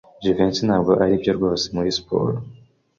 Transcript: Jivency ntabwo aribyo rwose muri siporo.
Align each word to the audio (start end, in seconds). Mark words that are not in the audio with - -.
Jivency 0.23 0.61
ntabwo 0.67 0.91
aribyo 1.03 1.31
rwose 1.37 1.65
muri 1.75 1.89
siporo. 1.97 2.33